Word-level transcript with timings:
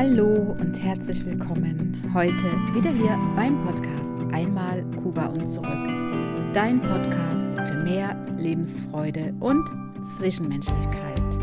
Hallo 0.00 0.54
und 0.60 0.80
herzlich 0.80 1.26
willkommen 1.26 2.00
heute 2.14 2.44
wieder 2.72 2.88
hier 2.88 3.18
beim 3.34 3.60
Podcast 3.64 4.16
Einmal 4.32 4.84
Kuba 5.02 5.26
und 5.26 5.44
zurück. 5.44 5.88
Dein 6.52 6.80
Podcast 6.80 7.54
für 7.54 7.82
mehr 7.82 8.14
Lebensfreude 8.36 9.34
und 9.40 9.68
Zwischenmenschlichkeit. 10.00 11.38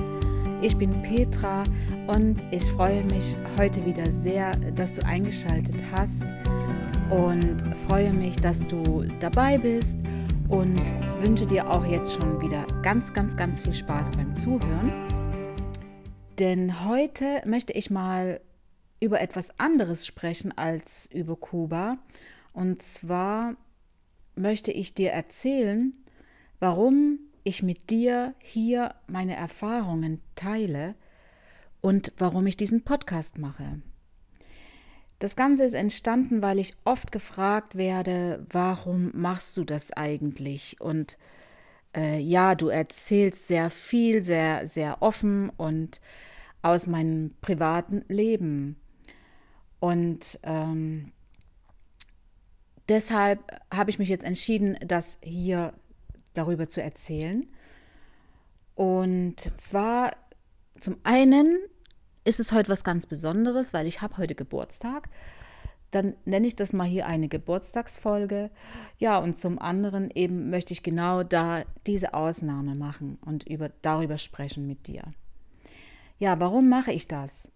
Ich 0.62 0.78
bin 0.78 1.02
Petra 1.02 1.66
und 2.08 2.46
ich 2.52 2.64
freue 2.72 3.04
mich 3.04 3.36
heute 3.58 3.86
wieder 3.86 4.10
sehr, 4.10 4.56
dass 4.74 4.94
du 4.94 5.06
eingeschaltet 5.06 5.84
hast 5.92 6.34
und 7.10 7.58
freue 7.86 8.14
mich, 8.14 8.38
dass 8.38 8.66
du 8.66 9.04
dabei 9.20 9.58
bist 9.58 10.00
und 10.48 10.96
wünsche 11.20 11.46
dir 11.46 11.70
auch 11.70 11.86
jetzt 11.86 12.14
schon 12.14 12.42
wieder 12.42 12.66
ganz, 12.84 13.12
ganz, 13.12 13.36
ganz 13.36 13.60
viel 13.60 13.74
Spaß 13.74 14.12
beim 14.12 14.34
Zuhören. 14.34 14.94
Denn 16.40 16.86
heute 16.86 17.42
möchte 17.45 17.72
ich 17.72 17.90
mal 17.90 18.42
über 19.05 19.22
etwas 19.22 19.59
anderes 19.59 20.05
sprechen 20.05 20.52
als 20.58 21.05
über 21.12 21.36
Kuba. 21.36 21.98
Und 22.54 22.82
zwar 22.82 23.55
möchte 24.36 24.72
ich 24.72 24.94
dir 24.94 25.12
erzählen, 25.12 25.94
warum 26.59 27.20
ich 27.44 27.64
mit 27.64 27.90
dir 27.90 28.34
hier 28.40 28.95
meine 29.08 29.36
Erfahrungen 29.36 30.22
teile 30.36 30.95
und 31.81 32.12
warum 32.18 32.48
ich 32.48 32.58
diesen 32.58 32.84
Podcast 32.84 33.38
mache. 33.38 33.81
Das 35.20 35.36
Ganze 35.36 35.64
ist 35.64 35.76
entstanden, 35.76 36.42
weil 36.42 36.59
ich 36.59 36.73
oft 36.84 37.12
gefragt 37.12 37.76
werde, 37.76 38.45
warum 38.50 39.12
machst 39.14 39.56
du 39.58 39.64
das 39.64 39.92
eigentlich? 39.92 40.81
Und 40.81 41.17
äh, 41.95 42.20
ja, 42.20 42.56
du 42.56 42.67
erzählst 42.67 43.48
sehr 43.48 43.70
viel, 43.70 44.23
sehr, 44.23 44.67
sehr 44.67 45.02
offen 45.02 45.50
und 45.50 46.02
aus 46.62 46.88
meinem 46.88 47.30
privaten 47.42 48.03
Leben. 48.08 48.76
Und 49.80 50.40
ähm, 50.44 51.12
deshalb 52.90 53.40
habe 53.73 53.90
ich 53.90 54.00
mich 54.00 54.09
jetzt 54.09 54.26
entschieden, 54.26 54.78
das 54.86 55.20
hier 55.22 55.73
darüber 56.34 56.67
zu 56.67 56.82
erzählen. 56.82 57.48
Und 58.76 59.40
zwar 59.59 60.12
zum 60.80 60.98
einen 61.04 61.58
ist 62.26 62.40
es 62.40 62.52
heute 62.52 62.70
was 62.70 62.84
ganz 62.84 63.06
Besonderes, 63.06 63.73
weil 63.73 63.88
ich 63.88 64.02
habe 64.02 64.17
heute 64.17 64.36
Geburtstag. 64.36 65.09
Dann 65.92 66.16
nenne 66.26 66.48
ich 66.48 66.56
das 66.56 66.73
mal 66.73 66.88
hier 66.88 67.06
eine 67.06 67.30
Geburtstagsfolge. 67.30 68.50
Ja, 68.98 69.17
und 69.20 69.38
zum 69.38 69.60
anderen 69.60 70.12
eben 70.12 70.50
möchte 70.50 70.73
ich 70.73 70.84
genau 70.84 71.23
da 71.23 71.64
diese 71.88 72.14
Ausnahme 72.14 72.76
machen 72.76 73.17
und 73.23 73.48
über, 73.48 73.70
darüber 73.82 74.17
sprechen 74.17 74.67
mit 74.67 74.88
dir. 74.88 75.04
Ja, 76.17 76.39
warum 76.39 76.67
mache 76.67 76.92
ich 76.92 77.08
das? 77.08 77.52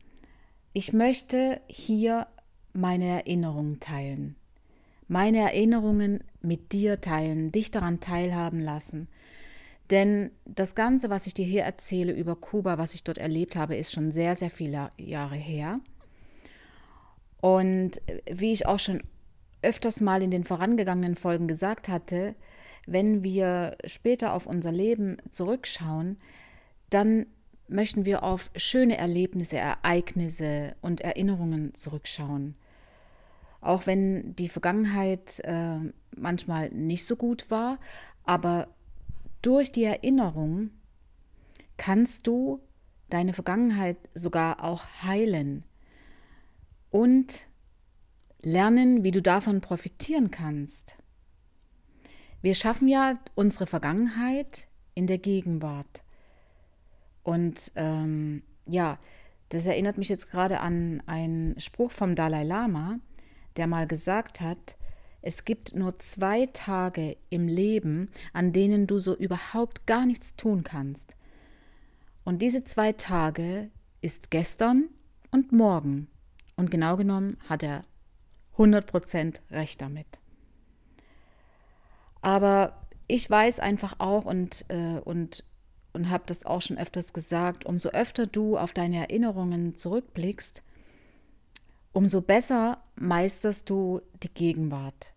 Ich 0.74 0.94
möchte 0.94 1.62
hier 1.68 2.28
meine 2.74 3.06
Erinnerungen 3.06 3.80
teilen. 3.80 4.36
Meine 5.08 5.40
Erinnerungen 5.40 6.24
mit 6.42 6.72
dir 6.72 7.02
teilen, 7.02 7.52
dich 7.52 7.72
daran 7.72 8.00
teilhaben 8.00 8.60
lassen. 8.60 9.08
Denn 9.90 10.30
das 10.46 10.76
Ganze, 10.76 11.10
was 11.10 11.26
ich 11.26 11.34
dir 11.34 11.46
hier 11.46 11.64
erzähle 11.64 12.14
über 12.14 12.36
Kuba, 12.36 12.78
was 12.78 12.94
ich 12.94 13.04
dort 13.04 13.18
erlebt 13.18 13.56
habe, 13.56 13.76
ist 13.76 13.92
schon 13.92 14.12
sehr, 14.12 14.36
sehr 14.36 14.52
viele 14.52 14.92
Jahre 14.98 15.36
her. 15.36 15.80
Und 17.42 18.02
wie 18.32 18.52
ich 18.52 18.68
auch 18.68 18.78
schon 18.78 19.02
öfters 19.64 20.02
mal 20.02 20.22
in 20.22 20.30
den 20.30 20.44
vorangegangenen 20.44 21.16
Folgen 21.16 21.48
gesagt 21.48 21.90
hatte, 21.90 22.36
wenn 22.86 23.24
wir 23.24 23.78
später 23.86 24.34
auf 24.34 24.46
unser 24.46 24.72
Leben 24.72 25.18
zurückschauen, 25.30 26.18
dann 26.90 27.26
möchten 27.70 28.06
wir 28.06 28.24
auf 28.24 28.52
schöne 28.56 28.98
Erlebnisse, 28.98 29.58
Ereignisse 29.58 30.76
und 30.82 31.02
Erinnerungen 31.02 31.74
zurückschauen. 31.74 32.56
Auch 33.62 33.88
wenn 33.88 34.36
die 34.36 34.50
Vergangenheit 34.50 35.40
äh, 35.44 35.78
manchmal 36.16 36.70
nicht 36.70 37.06
so 37.06 37.16
gut 37.16 37.52
war, 37.52 37.78
aber 38.24 38.68
durch 39.42 39.72
die 39.72 39.84
Erinnerung 39.84 40.72
kannst 41.78 42.28
du 42.28 42.62
deine 43.10 43.34
Vergangenheit 43.34 43.98
sogar 44.14 44.64
auch 44.64 44.86
heilen 45.04 45.64
und 46.90 47.48
lernen, 48.42 49.04
wie 49.04 49.12
du 49.12 49.22
davon 49.22 49.62
profitieren 49.62 50.32
kannst. 50.32 50.98
Wir 52.42 52.56
schaffen 52.56 52.88
ja 52.88 53.16
unsere 53.36 53.68
Vergangenheit 53.68 54.68
in 54.96 55.08
der 55.08 55.18
Gegenwart. 55.18 56.04
Und 57.30 57.74
ähm, 57.76 58.42
ja, 58.68 58.98
das 59.50 59.68
erinnert 59.68 60.00
mich 60.00 60.10
jetzt 60.10 60.32
gerade 60.32 60.62
an 60.62 61.04
einen 61.06 61.60
Spruch 61.60 61.92
vom 61.92 62.16
Dalai 62.16 62.42
Lama, 62.42 62.98
der 63.56 63.68
mal 63.68 63.86
gesagt 63.86 64.42
hat, 64.42 64.80
es 65.22 65.46
gibt 65.46 65.76
nur 65.76 65.94
zwei 66.00 66.48
Tage 66.48 67.18
im 67.30 67.48
Leben, 67.48 68.10
an 68.34 68.52
denen 68.52 68.88
du 68.88 68.98
so 68.98 69.16
überhaupt 69.16 69.86
gar 69.86 70.08
nichts 70.08 70.38
tun 70.38 70.64
kannst. 70.64 71.18
Und 72.24 72.42
diese 72.42 72.64
zwei 72.64 72.94
Tage 72.94 73.70
ist 74.02 74.32
gestern 74.32 74.90
und 75.30 75.52
morgen. 75.52 76.08
Und 76.56 76.72
genau 76.72 76.98
genommen 76.98 77.38
hat 77.48 77.62
er 77.62 77.84
100% 78.58 79.42
recht 79.52 79.84
damit. 79.84 80.20
Aber 82.24 82.88
ich 83.08 83.30
weiß 83.30 83.60
einfach 83.60 84.00
auch 84.00 84.26
und, 84.26 84.66
äh, 84.70 85.00
und 85.02 85.44
und 85.94 86.10
habe 86.10 86.24
das 86.28 86.46
auch 86.46 86.62
schon 86.62 86.78
öfters 86.78 87.14
gesagt, 87.14 87.66
umso 87.66 87.90
öfter 87.90 88.28
du 88.28 88.58
auf 88.58 88.74
deine 88.74 88.98
Erinnerungen 88.98 89.76
zurückblickst, 89.76 90.64
umso 91.92 92.22
besser 92.22 92.84
meisterst 92.96 93.70
du 93.70 94.02
die 94.24 94.34
Gegenwart. 94.34 95.14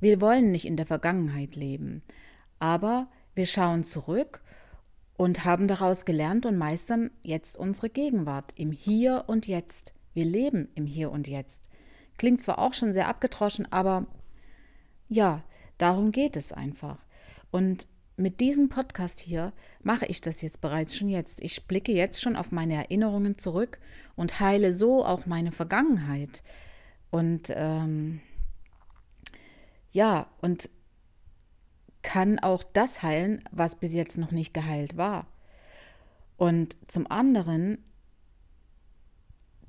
Wir 0.00 0.20
wollen 0.20 0.50
nicht 0.50 0.66
in 0.66 0.76
der 0.76 0.86
Vergangenheit 0.86 1.56
leben, 1.56 2.02
aber 2.58 3.08
wir 3.34 3.46
schauen 3.46 3.84
zurück 3.84 4.42
und 5.16 5.44
haben 5.44 5.68
daraus 5.68 6.04
gelernt 6.04 6.46
und 6.46 6.56
meistern 6.56 7.10
jetzt 7.22 7.58
unsere 7.58 7.90
Gegenwart 7.90 8.52
im 8.56 8.72
Hier 8.72 9.24
und 9.26 9.46
Jetzt. 9.46 9.94
Wir 10.14 10.24
leben 10.24 10.68
im 10.74 10.86
Hier 10.86 11.10
und 11.10 11.28
Jetzt. 11.28 11.68
Klingt 12.16 12.40
zwar 12.40 12.58
auch 12.58 12.74
schon 12.74 12.92
sehr 12.92 13.08
abgetroschen, 13.08 13.70
aber 13.70 14.06
ja, 15.08 15.42
darum 15.78 16.12
geht 16.12 16.36
es 16.36 16.52
einfach. 16.52 17.04
Und 17.50 17.86
mit 18.20 18.40
diesem 18.40 18.68
Podcast 18.68 19.18
hier 19.18 19.52
mache 19.82 20.06
ich 20.06 20.20
das 20.20 20.42
jetzt 20.42 20.60
bereits 20.60 20.94
schon 20.94 21.08
jetzt. 21.08 21.40
Ich 21.42 21.66
blicke 21.66 21.92
jetzt 21.92 22.20
schon 22.20 22.36
auf 22.36 22.52
meine 22.52 22.74
Erinnerungen 22.74 23.38
zurück 23.38 23.78
und 24.14 24.40
heile 24.40 24.72
so 24.72 25.04
auch 25.04 25.24
meine 25.26 25.52
Vergangenheit. 25.52 26.42
Und 27.10 27.52
ähm, 27.56 28.20
ja, 29.90 30.28
und 30.42 30.68
kann 32.02 32.38
auch 32.38 32.62
das 32.62 33.02
heilen, 33.02 33.42
was 33.50 33.76
bis 33.76 33.92
jetzt 33.94 34.18
noch 34.18 34.32
nicht 34.32 34.52
geheilt 34.52 34.96
war. 34.96 35.26
Und 36.36 36.76
zum 36.88 37.10
anderen, 37.10 37.78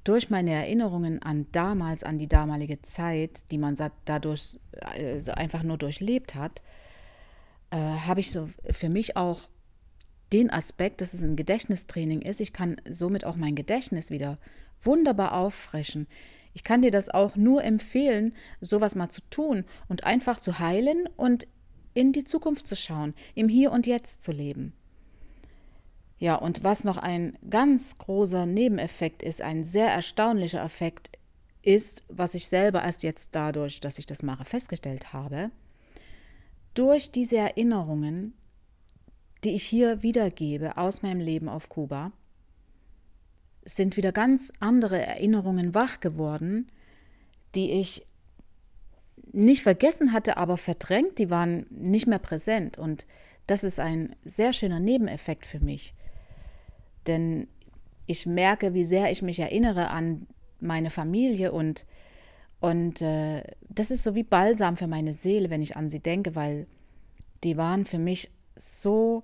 durch 0.04 0.30
meine 0.30 0.52
Erinnerungen 0.52 1.22
an 1.22 1.48
damals, 1.52 2.04
an 2.04 2.18
die 2.18 2.28
damalige 2.28 2.82
Zeit, 2.82 3.52
die 3.52 3.58
man 3.58 3.76
dadurch 4.06 4.60
also 4.82 5.32
einfach 5.32 5.64
nur 5.64 5.78
durchlebt 5.78 6.36
hat, 6.36 6.62
äh, 7.72 7.78
habe 7.78 8.20
ich 8.20 8.32
so 8.32 8.48
für 8.70 8.90
mich 8.90 9.18
auch 9.18 9.50
den 10.32 10.50
Aspekt, 10.50 11.02
dass 11.02 11.14
es 11.14 11.24
ein 11.24 11.36
Gedächtnistraining 11.36 12.22
ist. 12.22 12.40
Ich 12.40 12.54
kann 12.54 12.80
somit 12.90 13.26
auch 13.26 13.36
mein 13.36 13.56
Gedächtnis 13.56 14.12
wieder 14.12 14.38
wunderbar 14.82 15.34
auffrischen. 15.34 16.08
Ich 16.54 16.64
kann 16.64 16.82
dir 16.82 16.92
das 16.92 17.10
auch 17.10 17.36
nur 17.36 17.64
empfehlen, 17.64 18.34
sowas 18.60 18.96
mal 18.96 19.10
zu 19.10 19.22
tun 19.30 19.66
und 19.88 20.04
einfach 20.04 20.40
zu 20.40 20.60
heilen 20.60 21.08
und 21.18 21.48
in 21.94 22.14
die 22.14 22.24
Zukunft 22.24 22.68
zu 22.68 22.76
schauen, 22.76 23.14
im 23.36 23.50
Hier 23.50 23.72
und 23.72 23.88
Jetzt 23.88 24.24
zu 24.24 24.32
leben. 24.32 24.74
Ja, 26.18 26.36
und 26.36 26.64
was 26.64 26.84
noch 26.84 26.98
ein 26.98 27.38
ganz 27.50 27.98
großer 27.98 28.46
Nebeneffekt 28.46 29.24
ist, 29.24 29.42
ein 29.42 29.64
sehr 29.64 29.88
erstaunlicher 29.88 30.64
Effekt 30.64 31.18
ist, 31.64 32.04
was 32.10 32.36
ich 32.36 32.48
selber 32.48 32.84
erst 32.84 33.04
jetzt 33.04 33.36
dadurch, 33.36 33.80
dass 33.80 33.98
ich 33.98 34.06
das 34.06 34.24
mache, 34.24 34.46
festgestellt 34.46 35.14
habe, 35.14 35.52
durch 36.74 37.12
diese 37.12 37.38
Erinnerungen, 37.38 38.34
die 39.44 39.52
ich 39.52 39.64
hier 39.64 40.04
wiedergebe 40.04 40.78
aus 40.78 41.02
meinem 41.02 41.20
Leben 41.20 41.50
auf 41.50 41.70
Kuba, 41.70 42.12
sind 43.66 43.98
wieder 43.98 44.12
ganz 44.12 44.52
andere 44.60 45.06
Erinnerungen 45.06 45.74
wach 45.76 46.00
geworden, 46.00 46.72
die 47.56 47.72
ich 47.72 48.06
nicht 49.34 49.64
vergessen 49.64 50.14
hatte, 50.14 50.38
aber 50.38 50.58
verdrängt, 50.58 51.20
die 51.20 51.30
waren 51.30 51.66
nicht 51.70 52.08
mehr 52.08 52.20
präsent. 52.20 52.78
Und 52.78 53.06
das 53.48 53.64
ist 53.64 53.80
ein 53.80 54.16
sehr 54.24 54.54
schöner 54.54 54.80
Nebeneffekt 54.80 55.46
für 55.46 55.60
mich. 55.60 55.94
Denn 57.08 57.48
ich 58.08 58.26
merke, 58.26 58.74
wie 58.74 58.84
sehr 58.84 59.12
ich 59.12 59.22
mich 59.22 59.40
erinnere 59.40 59.90
an 59.90 60.28
meine 60.60 60.90
Familie 60.90 61.52
und 61.52 61.86
und 62.62 63.02
äh, 63.02 63.44
das 63.70 63.90
ist 63.90 64.04
so 64.04 64.14
wie 64.14 64.24
Balsam 64.24 64.78
für 64.78 64.88
meine 64.88 65.14
Seele, 65.14 65.50
wenn 65.50 65.64
ich 65.64 65.76
an 65.76 65.90
sie 65.90 66.00
denke, 66.00 66.36
weil 66.36 66.68
die 67.44 67.58
waren 67.58 67.86
für 67.86 67.98
mich 67.98 68.30
so 68.56 69.24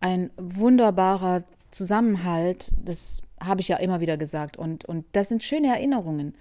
ein 0.00 0.30
wunderbarer 0.36 1.44
Zusammenhalt. 1.70 2.72
Das 2.76 3.22
habe 3.40 3.62
ich 3.62 3.68
ja 3.68 3.78
immer 3.78 4.00
wieder 4.00 4.18
gesagt. 4.18 4.58
Und, 4.58 4.84
und 4.84 5.06
das 5.12 5.30
sind 5.30 5.42
schöne 5.42 5.68
Erinnerungen. 5.68 6.36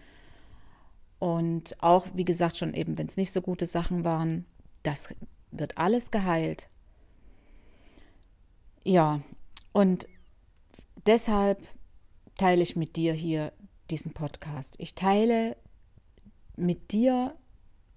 Und 1.20 1.82
auch, 1.82 2.08
wie 2.14 2.26
gesagt, 2.26 2.58
schon 2.58 2.74
eben, 2.74 2.98
wenn 2.98 3.08
es 3.08 3.16
nicht 3.16 3.32
so 3.32 3.42
gute 3.42 3.66
Sachen 3.66 4.04
waren, 4.04 4.46
das 4.84 5.16
wird 5.52 5.78
alles 5.78 6.12
geheilt. 6.12 6.68
Ja, 8.84 9.22
und 9.72 10.10
deshalb 11.06 11.62
teile 12.38 12.62
ich 12.62 12.76
mit 12.76 12.98
dir 12.98 13.14
hier 13.14 13.54
diesen 13.90 14.12
Podcast. 14.12 14.76
Ich 14.80 14.94
teile 14.94 15.56
mit 16.58 16.92
dir 16.92 17.34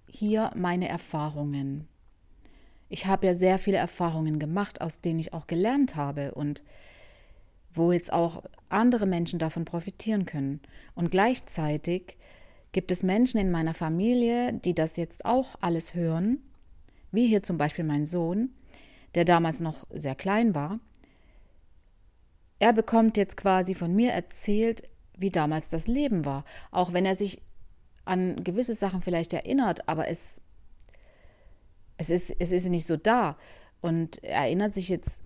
hier 0.09 0.51
meine 0.55 0.87
Erfahrungen. 0.87 1.87
Ich 2.89 3.05
habe 3.05 3.27
ja 3.27 3.35
sehr 3.35 3.59
viele 3.59 3.77
Erfahrungen 3.77 4.39
gemacht, 4.39 4.81
aus 4.81 5.01
denen 5.01 5.19
ich 5.19 5.33
auch 5.33 5.47
gelernt 5.47 5.95
habe 5.95 6.33
und 6.33 6.63
wo 7.71 7.91
jetzt 7.91 8.11
auch 8.11 8.43
andere 8.67 9.05
Menschen 9.05 9.37
davon 9.37 9.63
profitieren 9.63 10.25
können. 10.25 10.59
Und 10.95 11.11
gleichzeitig 11.11 12.17
gibt 12.71 12.91
es 12.91 13.03
Menschen 13.03 13.39
in 13.39 13.51
meiner 13.51 13.75
Familie, 13.75 14.53
die 14.53 14.73
das 14.73 14.97
jetzt 14.97 15.25
auch 15.25 15.55
alles 15.61 15.93
hören, 15.93 16.39
wie 17.11 17.27
hier 17.27 17.43
zum 17.43 17.57
Beispiel 17.57 17.85
mein 17.85 18.07
Sohn, 18.07 18.49
der 19.15 19.25
damals 19.25 19.59
noch 19.59 19.85
sehr 19.91 20.15
klein 20.15 20.55
war. 20.55 20.79
Er 22.57 22.73
bekommt 22.73 23.17
jetzt 23.17 23.37
quasi 23.37 23.75
von 23.75 23.95
mir 23.95 24.11
erzählt, 24.11 24.83
wie 25.17 25.29
damals 25.29 25.69
das 25.69 25.87
Leben 25.87 26.25
war, 26.25 26.43
auch 26.71 26.93
wenn 26.93 27.05
er 27.05 27.15
sich 27.15 27.41
an 28.09 28.43
gewisse 28.43 28.73
Sachen 28.73 29.01
vielleicht 29.01 29.33
erinnert, 29.33 29.87
aber 29.87 30.07
es, 30.07 30.41
es, 31.97 32.09
ist, 32.09 32.35
es 32.39 32.51
ist 32.51 32.67
nicht 32.69 32.85
so 32.85 32.97
da. 32.97 33.37
Und 33.81 34.23
er 34.23 34.41
erinnert 34.41 34.73
sich 34.73 34.89
jetzt 34.89 35.21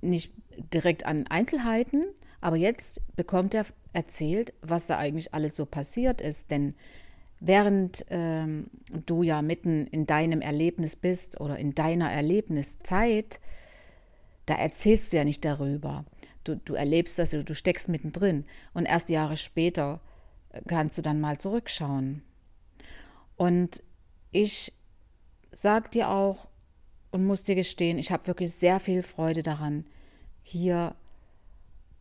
nicht 0.00 0.32
direkt 0.72 1.06
an 1.06 1.26
Einzelheiten, 1.28 2.04
aber 2.40 2.56
jetzt 2.56 3.00
bekommt 3.16 3.54
er 3.54 3.64
erzählt, 3.92 4.52
was 4.60 4.86
da 4.86 4.98
eigentlich 4.98 5.32
alles 5.32 5.56
so 5.56 5.64
passiert 5.64 6.20
ist. 6.20 6.50
Denn 6.50 6.74
während 7.40 8.04
ähm, 8.10 8.66
du 9.06 9.22
ja 9.22 9.40
mitten 9.40 9.86
in 9.86 10.04
deinem 10.04 10.40
Erlebnis 10.40 10.96
bist 10.96 11.40
oder 11.40 11.58
in 11.58 11.70
deiner 11.70 12.10
Erlebniszeit, 12.10 13.40
da 14.46 14.56
erzählst 14.56 15.12
du 15.12 15.18
ja 15.18 15.24
nicht 15.24 15.44
darüber. 15.44 16.04
Du, 16.42 16.56
du 16.56 16.74
erlebst 16.74 17.18
das, 17.18 17.30
du 17.30 17.54
steckst 17.54 17.88
mittendrin. 17.88 18.44
Und 18.74 18.86
erst 18.86 19.08
Jahre 19.08 19.36
später 19.36 20.00
kannst 20.66 20.98
du 20.98 21.02
dann 21.02 21.20
mal 21.20 21.38
zurückschauen. 21.38 22.22
Und 23.36 23.82
ich 24.30 24.72
sag 25.52 25.90
dir 25.92 26.10
auch 26.10 26.48
und 27.10 27.26
muss 27.26 27.44
dir 27.44 27.54
gestehen, 27.54 27.98
ich 27.98 28.12
habe 28.12 28.26
wirklich 28.26 28.52
sehr 28.52 28.80
viel 28.80 29.02
Freude 29.02 29.42
daran, 29.42 29.84
hier 30.42 30.94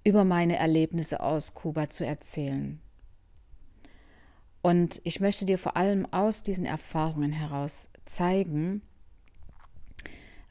über 0.04 0.24
meine 0.24 0.58
Erlebnisse 0.58 1.22
aus 1.22 1.54
Kuba 1.54 1.90
zu 1.90 2.06
erzählen. 2.06 2.80
Und 4.62 5.02
ich 5.04 5.20
möchte 5.20 5.46
dir 5.46 5.58
vor 5.58 5.78
allem 5.78 6.08
aus 6.12 6.42
diesen 6.42 6.66
Erfahrungen 6.66 7.32
heraus 7.32 7.90
zeigen, 8.06 8.82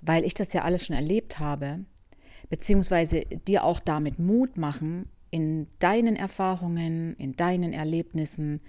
weil 0.01 0.25
ich 0.25 0.35
das 0.35 0.53
ja 0.53 0.63
alles 0.63 0.87
schon 0.87 0.97
erlebt 0.97 1.39
habe, 1.39 1.85
beziehungsweise 2.51 3.23
dir 3.23 3.65
auch 3.65 3.81
damit 3.81 4.19
Mut 4.19 4.59
machen, 4.59 5.09
in 5.33 5.67
deinen 5.79 6.15
Erfahrungen, 6.15 7.17
in 7.17 7.35
deinen 7.37 7.73
Erlebnissen, 7.73 8.61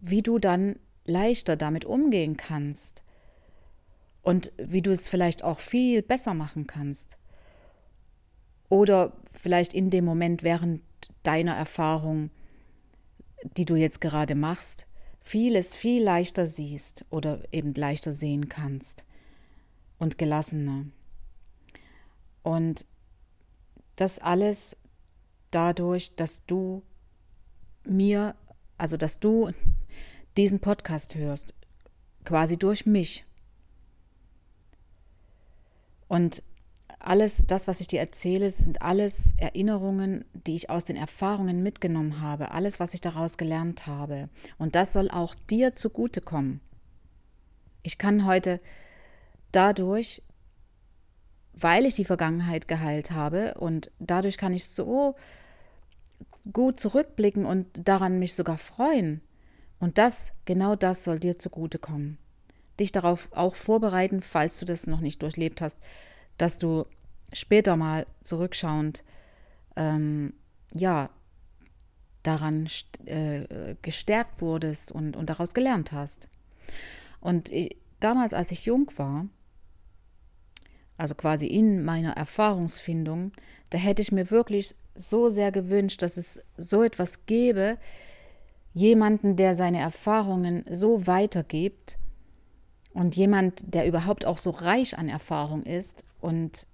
wie 0.00 0.20
du 0.20 0.40
dann 0.40 0.76
leichter 1.04 1.56
damit 1.56 1.84
umgehen 1.84 2.36
kannst 2.36 3.04
und 4.22 4.52
wie 4.58 4.82
du 4.82 4.90
es 4.90 5.08
vielleicht 5.08 5.44
auch 5.44 5.60
viel 5.60 6.02
besser 6.02 6.34
machen 6.34 6.66
kannst. 6.66 7.16
Oder 8.68 9.12
vielleicht 9.30 9.72
in 9.72 9.88
dem 9.88 10.04
Moment 10.04 10.42
während 10.42 10.82
deiner 11.22 11.54
Erfahrung, 11.54 12.30
die 13.56 13.66
du 13.66 13.76
jetzt 13.76 14.00
gerade 14.00 14.34
machst, 14.34 14.88
vieles 15.20 15.76
viel 15.76 16.02
leichter 16.02 16.48
siehst 16.48 17.04
oder 17.10 17.40
eben 17.52 17.72
leichter 17.72 18.12
sehen 18.12 18.48
kannst 18.48 19.04
und 19.98 20.18
gelassener. 20.18 20.86
Und 22.42 22.84
das 23.94 24.18
alles 24.18 24.76
dadurch, 25.56 26.14
dass 26.16 26.44
du 26.44 26.82
mir, 27.84 28.34
also 28.76 28.98
dass 28.98 29.20
du 29.20 29.50
diesen 30.36 30.60
Podcast 30.60 31.14
hörst, 31.14 31.54
quasi 32.24 32.58
durch 32.58 32.84
mich. 32.84 33.24
Und 36.08 36.42
alles, 36.98 37.46
das, 37.46 37.68
was 37.68 37.80
ich 37.80 37.86
dir 37.86 38.00
erzähle, 38.00 38.50
sind 38.50 38.82
alles 38.82 39.32
Erinnerungen, 39.38 40.26
die 40.34 40.56
ich 40.56 40.68
aus 40.68 40.84
den 40.84 40.96
Erfahrungen 40.96 41.62
mitgenommen 41.62 42.20
habe, 42.20 42.50
alles, 42.50 42.78
was 42.78 42.92
ich 42.92 43.00
daraus 43.00 43.38
gelernt 43.38 43.86
habe. 43.86 44.28
Und 44.58 44.74
das 44.74 44.92
soll 44.92 45.10
auch 45.10 45.34
dir 45.34 45.74
zugutekommen. 45.74 46.60
Ich 47.82 47.96
kann 47.96 48.26
heute 48.26 48.60
dadurch 49.52 50.22
weil 51.56 51.86
ich 51.86 51.94
die 51.94 52.04
Vergangenheit 52.04 52.68
geheilt 52.68 53.10
habe 53.12 53.54
und 53.54 53.90
dadurch 53.98 54.36
kann 54.36 54.52
ich 54.52 54.68
so 54.68 55.16
gut 56.52 56.78
zurückblicken 56.80 57.44
und 57.44 57.88
daran 57.88 58.18
mich 58.18 58.34
sogar 58.34 58.58
freuen. 58.58 59.20
Und 59.78 59.98
das, 59.98 60.32
genau 60.44 60.76
das 60.76 61.04
soll 61.04 61.18
dir 61.18 61.36
zugutekommen. 61.36 62.18
Dich 62.78 62.92
darauf 62.92 63.28
auch 63.32 63.54
vorbereiten, 63.54 64.22
falls 64.22 64.58
du 64.58 64.64
das 64.64 64.86
noch 64.86 65.00
nicht 65.00 65.22
durchlebt 65.22 65.60
hast, 65.60 65.78
dass 66.38 66.58
du 66.58 66.84
später 67.32 67.76
mal 67.76 68.06
zurückschauend, 68.22 69.04
ähm, 69.76 70.34
ja, 70.72 71.10
daran 72.22 72.68
äh, 73.04 73.76
gestärkt 73.82 74.40
wurdest 74.40 74.90
und, 74.92 75.16
und 75.16 75.30
daraus 75.30 75.54
gelernt 75.54 75.92
hast. 75.92 76.28
Und 77.20 77.50
ich, 77.50 77.76
damals, 78.00 78.34
als 78.34 78.50
ich 78.50 78.66
jung 78.66 78.90
war, 78.96 79.26
also 80.96 81.14
quasi 81.14 81.46
in 81.46 81.84
meiner 81.84 82.12
Erfahrungsfindung, 82.12 83.32
da 83.70 83.78
hätte 83.78 84.02
ich 84.02 84.12
mir 84.12 84.30
wirklich 84.30 84.74
so 84.96 85.28
sehr 85.28 85.52
gewünscht, 85.52 86.02
dass 86.02 86.16
es 86.16 86.42
so 86.56 86.82
etwas 86.82 87.26
gäbe, 87.26 87.78
jemanden, 88.74 89.36
der 89.36 89.54
seine 89.54 89.80
Erfahrungen 89.80 90.64
so 90.70 91.06
weitergibt 91.06 91.98
und 92.92 93.16
jemand, 93.16 93.74
der 93.74 93.86
überhaupt 93.86 94.24
auch 94.24 94.38
so 94.38 94.50
reich 94.50 94.98
an 94.98 95.08
Erfahrung 95.08 95.62
ist 95.62 96.04
und 96.20 96.66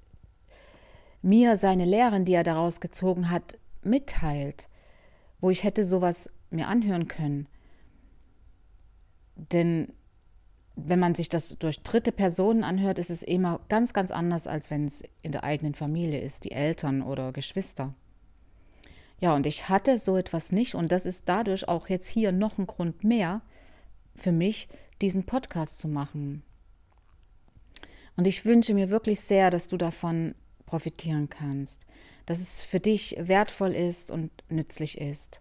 mir 1.20 1.56
seine 1.56 1.84
Lehren, 1.84 2.24
die 2.24 2.34
er 2.34 2.42
daraus 2.42 2.80
gezogen 2.80 3.30
hat, 3.30 3.58
mitteilt, 3.82 4.68
wo 5.40 5.50
ich 5.50 5.64
hätte 5.64 5.84
sowas 5.84 6.30
mir 6.50 6.68
anhören 6.68 7.08
können. 7.08 7.48
Denn 9.36 9.92
wenn 10.74 10.98
man 10.98 11.14
sich 11.14 11.28
das 11.28 11.56
durch 11.58 11.82
dritte 11.82 12.12
Personen 12.12 12.64
anhört, 12.64 12.98
ist 12.98 13.10
es 13.10 13.22
immer 13.22 13.60
ganz, 13.68 13.92
ganz 13.92 14.10
anders, 14.10 14.46
als 14.46 14.70
wenn 14.70 14.86
es 14.86 15.02
in 15.22 15.32
der 15.32 15.44
eigenen 15.44 15.74
Familie 15.74 16.20
ist, 16.20 16.44
die 16.44 16.52
Eltern 16.52 17.02
oder 17.02 17.32
Geschwister. 17.32 17.94
Ja, 19.22 19.34
und 19.34 19.46
ich 19.46 19.68
hatte 19.68 19.98
so 19.98 20.16
etwas 20.16 20.52
nicht 20.52 20.74
und 20.74 20.92
das 20.92 21.06
ist 21.06 21.28
dadurch 21.28 21.68
auch 21.68 21.88
jetzt 21.88 22.08
hier 22.08 22.32
noch 22.32 22.58
ein 22.58 22.66
Grund 22.66 23.04
mehr 23.04 23.40
für 24.14 24.32
mich, 24.32 24.68
diesen 25.00 25.24
Podcast 25.24 25.78
zu 25.78 25.88
machen. 25.88 26.42
Und 28.16 28.26
ich 28.26 28.44
wünsche 28.44 28.74
mir 28.74 28.90
wirklich 28.90 29.20
sehr, 29.20 29.48
dass 29.48 29.68
du 29.68 29.76
davon 29.76 30.34
profitieren 30.66 31.30
kannst, 31.30 31.86
dass 32.26 32.40
es 32.40 32.60
für 32.60 32.80
dich 32.80 33.16
wertvoll 33.18 33.72
ist 33.72 34.10
und 34.10 34.30
nützlich 34.50 35.00
ist. 35.00 35.40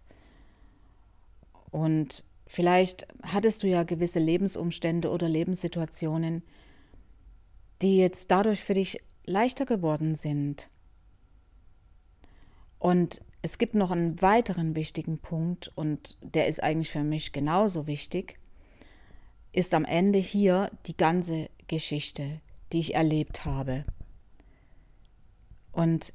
Und 1.70 2.24
Vielleicht 2.52 3.06
hattest 3.22 3.62
du 3.62 3.66
ja 3.66 3.82
gewisse 3.82 4.18
Lebensumstände 4.18 5.08
oder 5.08 5.26
Lebenssituationen, 5.26 6.42
die 7.80 7.96
jetzt 7.96 8.30
dadurch 8.30 8.62
für 8.62 8.74
dich 8.74 9.02
leichter 9.24 9.64
geworden 9.64 10.14
sind. 10.14 10.68
Und 12.78 13.22
es 13.42 13.58
gibt 13.58 13.74
noch 13.74 13.90
einen 13.90 14.22
weiteren 14.22 14.76
wichtigen 14.76 15.18
Punkt, 15.18 15.70
und 15.74 16.16
der 16.22 16.46
ist 16.46 16.62
eigentlich 16.62 16.90
für 16.90 17.02
mich 17.02 17.32
genauso 17.32 17.86
wichtig, 17.86 18.38
ist 19.52 19.74
am 19.74 19.84
Ende 19.84 20.18
hier 20.18 20.70
die 20.86 20.96
ganze 20.96 21.50
Geschichte, 21.66 22.40
die 22.72 22.78
ich 22.78 22.94
erlebt 22.94 23.44
habe. 23.44 23.82
Und 25.72 26.12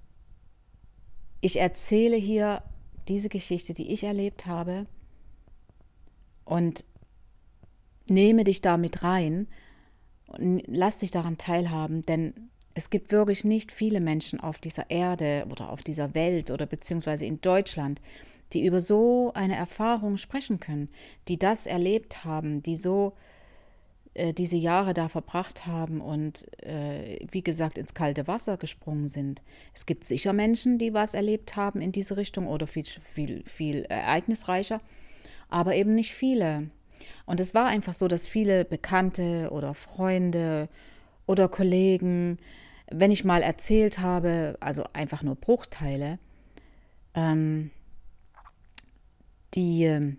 ich 1.42 1.60
erzähle 1.60 2.16
hier 2.16 2.64
diese 3.08 3.30
Geschichte, 3.30 3.74
die 3.74 3.92
ich 3.92 4.04
erlebt 4.04 4.46
habe, 4.46 4.88
und 6.46 6.86
nehme 8.08 8.46
dich 8.46 8.62
damit 8.62 9.04
rein 9.04 9.48
und 10.28 10.64
lass 10.66 11.00
dich 11.00 11.12
daran 11.12 11.38
teilhaben, 11.38 12.04
denn 12.04 12.50
es 12.78 12.92
gibt 12.92 13.12
wirklich 13.12 13.44
nicht 13.44 13.72
viele 13.72 14.00
Menschen 14.00 14.40
auf 14.40 14.60
dieser 14.60 14.92
Erde 14.92 15.48
oder 15.50 15.72
auf 15.72 15.82
dieser 15.82 16.14
Welt 16.14 16.52
oder 16.52 16.68
beziehungsweise 16.68 17.26
in 17.26 17.42
Deutschland, 17.42 18.00
die 18.54 18.68
über 18.68 18.82
so 18.82 19.32
eine 19.34 19.56
Erfahrung 19.56 20.18
sprechen 20.18 20.60
können, 20.60 20.88
die 21.28 21.40
das 21.40 21.66
erlebt 21.66 22.24
haben, 22.24 22.62
die 22.62 22.76
so 22.76 23.14
äh, 24.14 24.32
diese 24.32 24.58
Jahre 24.58 24.94
da 24.94 25.10
verbracht 25.10 25.66
haben 25.66 26.02
und 26.02 26.46
äh, 26.62 27.26
wie 27.32 27.42
gesagt 27.42 27.80
ins 27.80 27.96
kalte 27.96 28.28
Wasser 28.28 28.58
gesprungen 28.58 29.08
sind. 29.08 29.42
Es 29.74 29.88
gibt 29.88 30.04
sicher 30.04 30.34
Menschen, 30.34 30.78
die 30.78 30.94
was 30.94 31.16
erlebt 31.16 31.56
haben 31.56 31.82
in 31.82 31.92
diese 31.92 32.16
Richtung 32.16 32.46
oder 32.46 32.68
viel, 32.68 32.86
viel, 32.86 33.42
viel 33.48 33.86
ereignisreicher, 33.86 34.82
aber 35.50 35.76
eben 35.76 35.96
nicht 35.96 36.14
viele. 36.14 36.70
Und 37.26 37.40
es 37.40 37.56
war 37.56 37.66
einfach 37.66 37.94
so, 37.94 38.08
dass 38.08 38.28
viele 38.28 38.66
Bekannte 38.66 39.50
oder 39.52 39.74
Freunde 39.74 40.70
oder 41.26 41.50
Kollegen, 41.50 42.38
wenn 42.90 43.12
ich 43.12 43.26
mal 43.26 43.42
erzählt 43.42 44.00
habe, 44.00 44.58
also 44.60 44.84
einfach 44.94 45.24
nur 45.24 45.36
Bruchteile, 45.36 46.20
ähm, 47.14 47.72
die, 49.54 50.16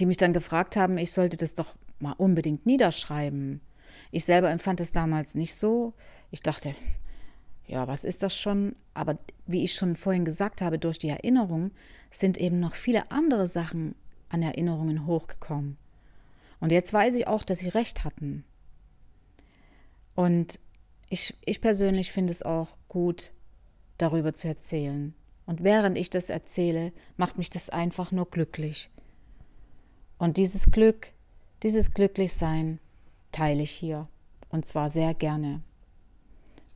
die 0.00 0.06
mich 0.06 0.16
dann 0.16 0.32
gefragt 0.32 0.76
haben, 0.76 0.98
ich 0.98 1.12
sollte 1.12 1.36
das 1.36 1.54
doch 1.54 1.76
mal 1.98 2.12
unbedingt 2.12 2.66
niederschreiben. 2.66 3.60
Ich 4.10 4.24
selber 4.24 4.50
empfand 4.50 4.80
es 4.80 4.92
damals 4.92 5.34
nicht 5.34 5.54
so. 5.54 5.94
Ich 6.30 6.42
dachte, 6.42 6.74
ja, 7.66 7.86
was 7.86 8.04
ist 8.04 8.22
das 8.22 8.36
schon? 8.36 8.74
Aber 8.94 9.18
wie 9.46 9.64
ich 9.64 9.74
schon 9.74 9.96
vorhin 9.96 10.24
gesagt 10.24 10.62
habe, 10.62 10.78
durch 10.78 10.98
die 10.98 11.10
Erinnerung 11.10 11.70
sind 12.10 12.38
eben 12.38 12.60
noch 12.60 12.74
viele 12.74 13.10
andere 13.10 13.46
Sachen 13.46 13.94
an 14.30 14.42
Erinnerungen 14.42 15.06
hochgekommen. 15.06 15.76
Und 16.60 16.72
jetzt 16.72 16.92
weiß 16.92 17.14
ich 17.14 17.26
auch, 17.26 17.44
dass 17.44 17.58
sie 17.58 17.68
recht 17.68 18.04
hatten. 18.04 18.44
Und 20.14 20.58
ich, 21.10 21.36
ich 21.44 21.60
persönlich 21.60 22.12
finde 22.12 22.30
es 22.30 22.42
auch 22.42 22.76
gut, 22.88 23.32
darüber 23.96 24.32
zu 24.32 24.48
erzählen. 24.48 25.14
Und 25.46 25.64
während 25.64 25.96
ich 25.96 26.10
das 26.10 26.30
erzähle, 26.30 26.92
macht 27.16 27.38
mich 27.38 27.50
das 27.50 27.70
einfach 27.70 28.12
nur 28.12 28.30
glücklich. 28.30 28.90
Und 30.18 30.36
dieses 30.36 30.70
Glück, 30.70 31.12
dieses 31.62 31.92
Glücklichsein 31.92 32.80
teile 33.32 33.62
ich 33.62 33.70
hier. 33.70 34.08
Und 34.50 34.66
zwar 34.66 34.90
sehr 34.90 35.14
gerne. 35.14 35.62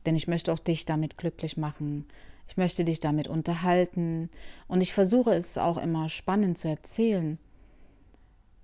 Denn 0.05 0.15
ich 0.15 0.27
möchte 0.27 0.51
auch 0.51 0.59
dich 0.59 0.85
damit 0.85 1.17
glücklich 1.17 1.57
machen. 1.57 2.05
Ich 2.47 2.57
möchte 2.57 2.83
dich 2.83 2.99
damit 2.99 3.27
unterhalten. 3.27 4.29
Und 4.67 4.81
ich 4.81 4.93
versuche 4.93 5.33
es 5.33 5.57
auch 5.57 5.77
immer 5.77 6.09
spannend 6.09 6.57
zu 6.57 6.67
erzählen, 6.67 7.37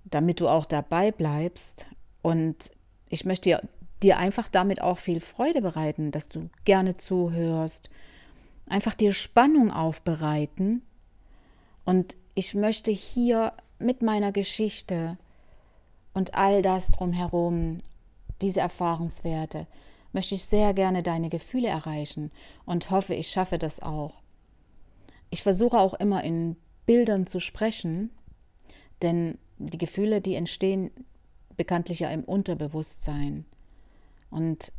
damit 0.04 0.40
du 0.40 0.48
auch 0.48 0.64
dabei 0.64 1.12
bleibst. 1.12 1.86
Und 2.22 2.72
ich 3.08 3.24
möchte 3.24 3.68
dir 4.02 4.18
einfach 4.18 4.48
damit 4.48 4.80
auch 4.80 4.98
viel 4.98 5.20
Freude 5.20 5.60
bereiten, 5.60 6.10
dass 6.10 6.28
du 6.28 6.48
gerne 6.64 6.96
zuhörst, 6.96 7.90
einfach 8.66 8.94
dir 8.94 9.12
Spannung 9.12 9.70
aufbereiten. 9.70 10.82
Und 11.84 12.16
ich 12.34 12.54
möchte 12.54 12.90
hier 12.90 13.52
mit 13.78 14.02
meiner 14.02 14.32
Geschichte 14.32 15.18
und 16.14 16.34
all 16.34 16.62
das 16.62 16.90
drumherum, 16.90 17.78
diese 18.40 18.60
Erfahrungswerte, 18.60 19.66
möchte 20.12 20.34
ich 20.34 20.44
sehr 20.44 20.74
gerne 20.74 21.02
deine 21.02 21.28
Gefühle 21.28 21.68
erreichen 21.68 22.30
und 22.64 22.90
hoffe, 22.90 23.14
ich 23.14 23.28
schaffe 23.30 23.58
das 23.58 23.80
auch. 23.80 24.22
Ich 25.30 25.42
versuche 25.42 25.78
auch 25.78 25.94
immer 25.94 26.24
in 26.24 26.56
Bildern 26.86 27.26
zu 27.26 27.38
sprechen, 27.38 28.10
denn 29.02 29.38
die 29.58 29.78
Gefühle, 29.78 30.20
die 30.20 30.34
entstehen 30.34 30.90
bekanntlich 31.56 32.00
ja 32.00 32.08
im 32.08 32.24
Unterbewusstsein. 32.24 33.44
Und 34.30 34.72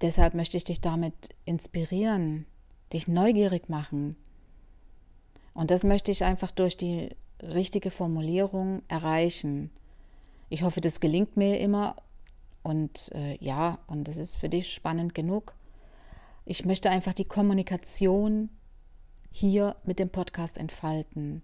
deshalb 0.00 0.34
möchte 0.34 0.56
ich 0.56 0.64
dich 0.64 0.80
damit 0.80 1.14
inspirieren, 1.44 2.46
dich 2.92 3.08
neugierig 3.08 3.68
machen. 3.68 4.16
Und 5.54 5.70
das 5.70 5.84
möchte 5.84 6.10
ich 6.10 6.24
einfach 6.24 6.50
durch 6.50 6.76
die 6.76 7.10
richtige 7.42 7.90
Formulierung 7.90 8.82
erreichen. 8.88 9.70
Ich 10.48 10.62
hoffe, 10.62 10.80
das 10.80 11.00
gelingt 11.00 11.36
mir 11.36 11.60
immer. 11.60 11.96
Und 12.62 13.10
äh, 13.14 13.36
ja, 13.42 13.78
und 13.86 14.06
das 14.08 14.16
ist 14.16 14.36
für 14.36 14.48
dich 14.48 14.72
spannend 14.72 15.14
genug. 15.14 15.54
Ich 16.44 16.64
möchte 16.64 16.90
einfach 16.90 17.14
die 17.14 17.24
Kommunikation 17.24 18.50
hier 19.30 19.76
mit 19.84 19.98
dem 19.98 20.10
Podcast 20.10 20.58
entfalten, 20.58 21.42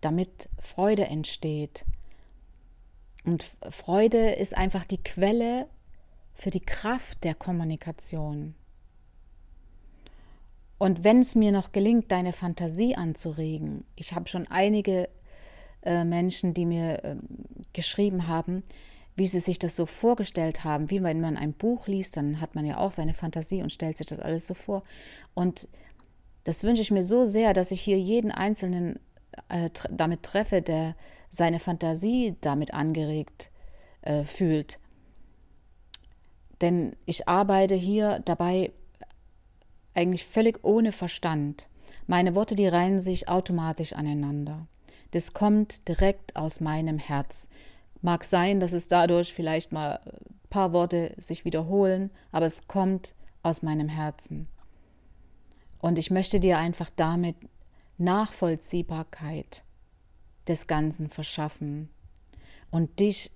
damit 0.00 0.48
Freude 0.58 1.06
entsteht. 1.06 1.84
Und 3.24 3.44
Freude 3.68 4.32
ist 4.32 4.56
einfach 4.56 4.84
die 4.84 5.02
Quelle 5.02 5.66
für 6.34 6.50
die 6.50 6.60
Kraft 6.60 7.24
der 7.24 7.34
Kommunikation. 7.34 8.54
Und 10.78 11.04
wenn 11.04 11.20
es 11.20 11.34
mir 11.34 11.52
noch 11.52 11.72
gelingt, 11.72 12.10
deine 12.10 12.32
Fantasie 12.32 12.96
anzuregen, 12.96 13.84
ich 13.96 14.14
habe 14.14 14.28
schon 14.28 14.46
einige 14.48 15.10
äh, 15.82 16.04
Menschen, 16.04 16.54
die 16.54 16.64
mir 16.64 17.04
äh, 17.04 17.16
geschrieben 17.74 18.28
haben, 18.28 18.62
wie 19.14 19.26
sie 19.26 19.40
sich 19.40 19.58
das 19.58 19.76
so 19.76 19.84
vorgestellt 19.84 20.64
haben, 20.64 20.90
wie 20.90 21.02
wenn 21.02 21.20
man 21.20 21.36
ein 21.36 21.52
Buch 21.52 21.86
liest, 21.86 22.16
dann 22.16 22.40
hat 22.40 22.54
man 22.54 22.64
ja 22.64 22.78
auch 22.78 22.92
seine 22.92 23.12
Fantasie 23.12 23.62
und 23.62 23.70
stellt 23.70 23.98
sich 23.98 24.06
das 24.06 24.18
alles 24.18 24.46
so 24.46 24.54
vor. 24.54 24.82
Und 25.34 25.68
das 26.44 26.64
wünsche 26.64 26.80
ich 26.80 26.90
mir 26.90 27.02
so 27.02 27.26
sehr, 27.26 27.52
dass 27.52 27.70
ich 27.70 27.82
hier 27.82 27.98
jeden 27.98 28.30
Einzelnen 28.30 28.98
äh, 29.48 29.68
damit 29.90 30.22
treffe, 30.22 30.62
der 30.62 30.96
seine 31.28 31.58
Fantasie 31.58 32.36
damit 32.40 32.74
angeregt 32.74 33.50
äh, 34.02 34.24
fühlt. 34.24 34.79
Denn 36.60 36.96
ich 37.06 37.28
arbeite 37.28 37.74
hier 37.74 38.20
dabei 38.24 38.72
eigentlich 39.94 40.24
völlig 40.24 40.62
ohne 40.62 40.92
Verstand. 40.92 41.68
Meine 42.06 42.34
Worte, 42.34 42.54
die 42.54 42.66
reihen 42.66 43.00
sich 43.00 43.28
automatisch 43.28 43.92
aneinander. 43.92 44.66
Das 45.12 45.32
kommt 45.32 45.88
direkt 45.88 46.36
aus 46.36 46.60
meinem 46.60 46.98
Herz. 46.98 47.48
Mag 48.02 48.24
sein, 48.24 48.60
dass 48.60 48.72
es 48.72 48.88
dadurch 48.88 49.34
vielleicht 49.34 49.72
mal 49.72 50.00
ein 50.04 50.48
paar 50.50 50.72
Worte 50.72 51.14
sich 51.18 51.44
wiederholen, 51.44 52.10
aber 52.32 52.46
es 52.46 52.66
kommt 52.68 53.14
aus 53.42 53.62
meinem 53.62 53.88
Herzen. 53.88 54.48
Und 55.78 55.98
ich 55.98 56.10
möchte 56.10 56.40
dir 56.40 56.58
einfach 56.58 56.90
damit 56.94 57.36
Nachvollziehbarkeit 57.98 59.64
des 60.46 60.66
Ganzen 60.66 61.08
verschaffen 61.08 61.90
und 62.70 63.00
dich 63.00 63.30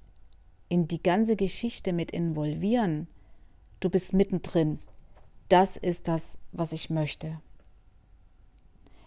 in 0.69 0.89
die 0.89 1.03
ganze 1.03 1.37
Geschichte 1.37 1.93
mit 1.93 2.11
involvieren. 2.11 3.07
Du 3.81 3.91
bist 3.91 4.13
mittendrin. 4.13 4.79
Das 5.49 5.77
ist 5.77 6.09
das, 6.09 6.39
was 6.53 6.73
ich 6.73 6.91
möchte. 6.91 7.41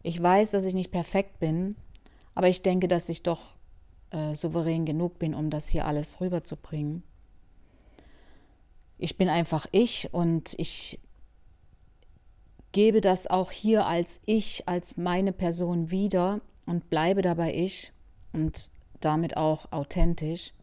Ich 0.04 0.22
weiß, 0.22 0.52
dass 0.52 0.66
ich 0.66 0.74
nicht 0.74 0.92
perfekt 0.92 1.40
bin, 1.40 1.76
aber 2.36 2.48
ich 2.48 2.62
denke, 2.62 2.88
dass 2.88 3.10
ich 3.10 3.24
doch 3.24 3.54
äh, 4.12 4.36
souverän 4.36 4.86
genug 4.86 5.20
bin, 5.20 5.34
um 5.34 5.50
das 5.50 5.68
hier 5.68 5.86
alles 5.86 6.22
rüberzubringen. 6.22 7.04
Ich 8.98 9.18
bin 9.18 9.30
einfach 9.30 9.66
ich 9.72 10.14
und 10.14 10.56
ich 10.58 11.00
gebe 12.72 13.02
das 13.02 13.28
auch 13.28 13.52
hier 13.52 13.86
als 13.86 14.22
ich, 14.26 14.68
als 14.68 14.98
meine 14.98 15.34
Person 15.34 15.92
wieder 15.92 16.42
und 16.66 16.90
bleibe 16.90 17.22
dabei 17.22 17.54
ich 17.54 17.92
und 18.34 18.72
damit 19.00 19.38
auch 19.38 19.72
authentisch. 19.72 20.54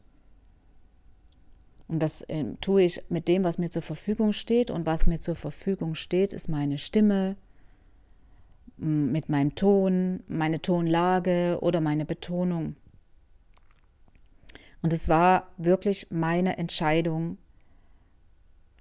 Und 1.89 2.03
das 2.03 2.23
äh, 2.23 2.45
tue 2.61 2.83
ich 2.83 3.03
mit 3.09 3.29
dem, 3.29 3.45
was 3.45 3.59
mir 3.59 3.71
zur 3.71 3.83
Verfügung 3.83 4.33
steht. 4.33 4.71
Und 4.71 4.87
was 4.87 5.07
mir 5.07 5.21
zur 5.21 5.37
Verfügung 5.37 5.95
steht, 5.95 6.33
ist 6.33 6.49
meine 6.49 6.79
Stimme, 6.79 7.37
mit 8.77 9.29
meinem 9.29 9.55
Ton, 9.55 10.23
meine 10.27 10.61
Tonlage 10.61 11.59
oder 11.61 11.81
meine 11.81 12.05
Betonung. 12.05 12.77
Und 14.83 14.93
es 14.93 15.09
war 15.09 15.49
wirklich 15.57 16.09
meine 16.11 16.59
Entscheidung, 16.59 17.39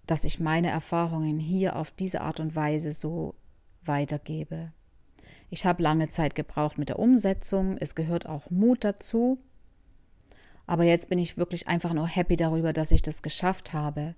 dass 0.06 0.26
ich 0.26 0.40
meine 0.40 0.70
Erfahrungen 0.70 1.40
hier 1.40 1.76
auf 1.76 1.92
diese 1.92 2.22
Art 2.22 2.40
und 2.40 2.56
Weise 2.56 2.92
so 2.92 3.36
weitergebe. 3.84 4.74
Ich 5.50 5.66
habe 5.66 5.84
lange 5.84 6.08
Zeit 6.08 6.36
gebraucht 6.36 6.78
mit 6.78 6.90
der 6.90 7.00
Umsetzung. 7.00 7.78
Es 7.78 7.96
gehört 7.96 8.28
auch 8.28 8.50
Mut 8.50 8.84
dazu. 8.84 9.40
Aber 10.66 10.84
jetzt 10.84 11.10
bin 11.10 11.20
ich 11.20 11.38
wirklich 11.38 11.68
einfach 11.68 11.94
nur 11.94 12.08
happy 12.08 12.36
darüber, 12.36 12.74
dass 12.74 12.92
ich 12.92 13.02
das 13.02 13.22
geschafft 13.22 13.74
habe, 13.74 14.16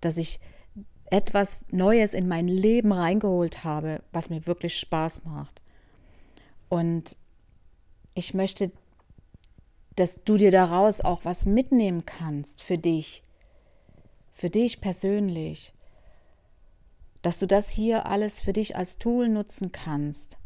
dass 0.00 0.18
ich 0.18 0.40
etwas 1.10 1.60
Neues 1.70 2.14
in 2.14 2.28
mein 2.28 2.48
Leben 2.48 2.92
reingeholt 2.92 3.64
habe, 3.64 4.02
was 4.12 4.30
mir 4.30 4.46
wirklich 4.46 4.78
Spaß 4.78 5.24
macht. 5.24 5.62
Und 6.68 7.16
ich 8.14 8.34
möchte, 8.34 8.70
dass 9.96 10.24
du 10.24 10.36
dir 10.36 10.50
daraus 10.50 11.00
auch 11.00 11.24
was 11.24 11.46
mitnehmen 11.46 12.04
kannst 12.04 12.62
für 12.62 12.78
dich, 12.78 13.22
für 14.32 14.50
dich 14.50 14.80
persönlich, 14.80 15.72
dass 17.22 17.38
du 17.38 17.46
das 17.46 17.70
hier 17.70 18.06
alles 18.06 18.40
für 18.40 18.52
dich 18.52 18.76
als 18.76 18.98
Tool 18.98 19.28
nutzen 19.28 19.72
kannst. 19.72 20.38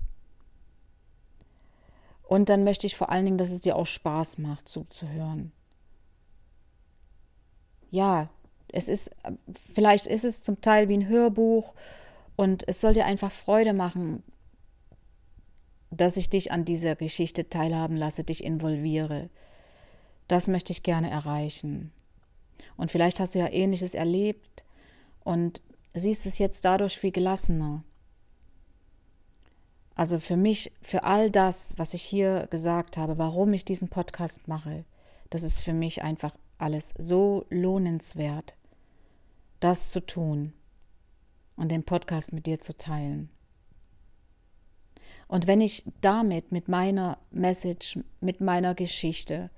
Und 2.32 2.48
dann 2.48 2.64
möchte 2.64 2.86
ich 2.86 2.96
vor 2.96 3.10
allen 3.10 3.26
Dingen, 3.26 3.36
dass 3.36 3.50
es 3.50 3.60
dir 3.60 3.76
auch 3.76 3.84
Spaß 3.84 4.38
macht, 4.38 4.66
zuzuhören. 4.66 5.52
Ja, 7.90 8.30
es 8.68 8.88
ist, 8.88 9.14
vielleicht 9.52 10.06
ist 10.06 10.24
es 10.24 10.42
zum 10.42 10.62
Teil 10.62 10.88
wie 10.88 10.96
ein 10.96 11.08
Hörbuch 11.08 11.74
und 12.34 12.66
es 12.66 12.80
soll 12.80 12.94
dir 12.94 13.04
einfach 13.04 13.30
Freude 13.30 13.74
machen, 13.74 14.22
dass 15.90 16.16
ich 16.16 16.30
dich 16.30 16.52
an 16.52 16.64
dieser 16.64 16.96
Geschichte 16.96 17.50
teilhaben 17.50 17.98
lasse, 17.98 18.24
dich 18.24 18.44
involviere. 18.44 19.28
Das 20.26 20.48
möchte 20.48 20.72
ich 20.72 20.82
gerne 20.82 21.10
erreichen. 21.10 21.92
Und 22.78 22.90
vielleicht 22.90 23.20
hast 23.20 23.34
du 23.34 23.40
ja 23.40 23.52
ähnliches 23.52 23.92
erlebt 23.94 24.64
und 25.22 25.60
siehst 25.92 26.24
es 26.24 26.38
jetzt 26.38 26.64
dadurch 26.64 26.96
viel 26.96 27.12
gelassener. 27.12 27.84
Also 30.02 30.18
für 30.18 30.36
mich, 30.36 30.72
für 30.82 31.04
all 31.04 31.30
das, 31.30 31.74
was 31.78 31.94
ich 31.94 32.02
hier 32.02 32.48
gesagt 32.50 32.96
habe, 32.96 33.18
warum 33.18 33.52
ich 33.52 33.64
diesen 33.64 33.88
Podcast 33.88 34.48
mache, 34.48 34.84
das 35.30 35.44
ist 35.44 35.60
für 35.60 35.74
mich 35.74 36.02
einfach 36.02 36.34
alles 36.58 36.92
so 36.98 37.46
lohnenswert, 37.50 38.56
das 39.60 39.90
zu 39.90 40.04
tun 40.04 40.54
und 41.54 41.70
den 41.70 41.84
Podcast 41.84 42.32
mit 42.32 42.46
dir 42.46 42.58
zu 42.58 42.76
teilen. 42.76 43.30
Und 45.28 45.46
wenn 45.46 45.60
ich 45.60 45.84
damit, 46.00 46.50
mit 46.50 46.66
meiner 46.66 47.18
Message, 47.30 48.00
mit 48.20 48.40
meiner 48.40 48.74
Geschichte, 48.74 49.50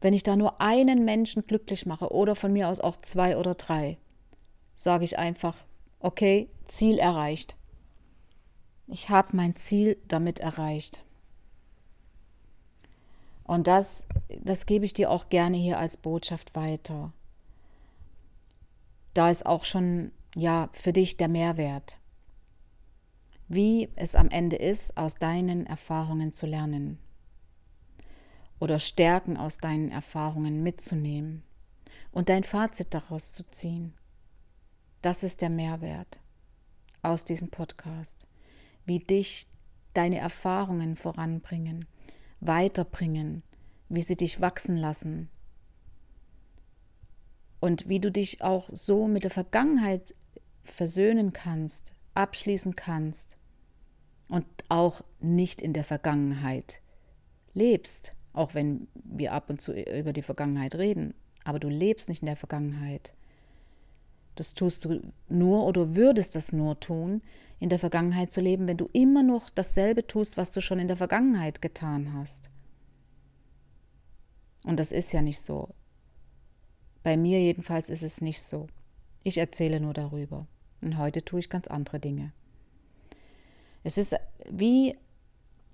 wenn 0.00 0.12
ich 0.12 0.24
da 0.24 0.34
nur 0.34 0.60
einen 0.60 1.04
Menschen 1.04 1.42
glücklich 1.42 1.86
mache 1.86 2.10
oder 2.10 2.34
von 2.34 2.52
mir 2.52 2.68
aus 2.68 2.80
auch 2.80 2.96
zwei 2.96 3.36
oder 3.36 3.54
drei, 3.54 3.98
sage 4.74 5.04
ich 5.04 5.20
einfach, 5.20 5.54
okay, 6.00 6.50
Ziel 6.66 6.98
erreicht. 6.98 7.54
Ich 8.86 9.08
habe 9.08 9.36
mein 9.36 9.56
Ziel 9.56 9.96
damit 10.08 10.40
erreicht. 10.40 11.02
Und 13.44 13.66
das, 13.66 14.06
das 14.42 14.66
gebe 14.66 14.84
ich 14.84 14.94
dir 14.94 15.10
auch 15.10 15.28
gerne 15.28 15.56
hier 15.56 15.78
als 15.78 15.96
Botschaft 15.96 16.54
weiter. 16.54 17.12
Da 19.12 19.30
ist 19.30 19.46
auch 19.46 19.64
schon, 19.64 20.12
ja, 20.34 20.68
für 20.72 20.92
dich 20.92 21.16
der 21.16 21.28
Mehrwert. 21.28 21.98
Wie 23.48 23.90
es 23.96 24.16
am 24.16 24.28
Ende 24.30 24.56
ist, 24.56 24.96
aus 24.96 25.16
deinen 25.16 25.66
Erfahrungen 25.66 26.32
zu 26.32 26.46
lernen. 26.46 26.98
Oder 28.58 28.78
Stärken 28.78 29.36
aus 29.36 29.58
deinen 29.58 29.90
Erfahrungen 29.90 30.62
mitzunehmen 30.62 31.42
und 32.12 32.28
dein 32.28 32.44
Fazit 32.44 32.94
daraus 32.94 33.32
zu 33.32 33.44
ziehen. 33.46 33.92
Das 35.02 35.22
ist 35.22 35.42
der 35.42 35.50
Mehrwert 35.50 36.20
aus 37.02 37.24
diesem 37.24 37.50
Podcast. 37.50 38.26
Wie 38.84 38.98
dich 38.98 39.46
deine 39.92 40.18
Erfahrungen 40.18 40.96
voranbringen 40.96 41.86
weiterbringen, 42.46 43.42
wie 43.88 44.02
sie 44.02 44.16
dich 44.16 44.40
wachsen 44.40 44.76
lassen 44.76 45.28
und 47.60 47.88
wie 47.88 48.00
du 48.00 48.10
dich 48.10 48.42
auch 48.42 48.68
so 48.72 49.08
mit 49.08 49.24
der 49.24 49.30
Vergangenheit 49.30 50.14
versöhnen 50.62 51.32
kannst, 51.32 51.94
abschließen 52.14 52.76
kannst 52.76 53.38
und 54.28 54.46
auch 54.68 55.02
nicht 55.20 55.60
in 55.60 55.72
der 55.72 55.84
Vergangenheit 55.84 56.80
lebst, 57.54 58.14
auch 58.32 58.54
wenn 58.54 58.88
wir 58.94 59.32
ab 59.32 59.50
und 59.50 59.60
zu 59.60 59.72
über 59.72 60.12
die 60.12 60.22
Vergangenheit 60.22 60.74
reden, 60.74 61.14
aber 61.44 61.58
du 61.58 61.68
lebst 61.68 62.08
nicht 62.08 62.22
in 62.22 62.26
der 62.26 62.36
Vergangenheit. 62.36 63.14
Das 64.34 64.54
tust 64.54 64.84
du 64.84 65.00
nur 65.28 65.66
oder 65.66 65.94
würdest 65.94 66.34
das 66.34 66.52
nur 66.52 66.80
tun, 66.80 67.22
in 67.60 67.68
der 67.68 67.78
Vergangenheit 67.78 68.32
zu 68.32 68.40
leben, 68.40 68.66
wenn 68.66 68.76
du 68.76 68.88
immer 68.92 69.22
noch 69.22 69.48
dasselbe 69.50 70.06
tust, 70.06 70.36
was 70.36 70.52
du 70.52 70.60
schon 70.60 70.78
in 70.78 70.88
der 70.88 70.96
Vergangenheit 70.96 71.62
getan 71.62 72.12
hast. 72.12 72.50
Und 74.64 74.80
das 74.80 74.92
ist 74.92 75.12
ja 75.12 75.22
nicht 75.22 75.40
so. 75.40 75.68
Bei 77.02 77.16
mir 77.16 77.40
jedenfalls 77.40 77.90
ist 77.90 78.02
es 78.02 78.20
nicht 78.20 78.42
so. 78.42 78.66
Ich 79.22 79.38
erzähle 79.38 79.80
nur 79.80 79.94
darüber. 79.94 80.46
Und 80.80 80.98
heute 80.98 81.24
tue 81.24 81.40
ich 81.40 81.50
ganz 81.50 81.68
andere 81.68 82.00
Dinge. 82.00 82.32
Es 83.82 83.98
ist 83.98 84.16
wie, 84.50 84.96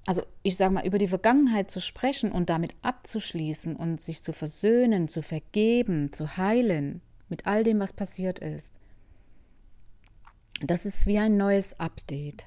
also 0.06 0.22
ich 0.42 0.56
sage 0.56 0.74
mal, 0.74 0.86
über 0.86 0.98
die 0.98 1.08
Vergangenheit 1.08 1.70
zu 1.70 1.80
sprechen 1.80 2.32
und 2.32 2.50
damit 2.50 2.74
abzuschließen 2.82 3.76
und 3.76 4.00
sich 4.00 4.22
zu 4.22 4.32
versöhnen, 4.32 5.08
zu 5.08 5.22
vergeben, 5.22 6.12
zu 6.12 6.36
heilen 6.36 7.00
mit 7.30 7.46
all 7.46 7.62
dem, 7.62 7.80
was 7.80 7.94
passiert 7.94 8.38
ist 8.38 8.75
das 10.60 10.84
ist 10.84 11.06
wie 11.06 11.18
ein 11.18 11.37
neues 11.37 11.80
Update. 11.80 12.46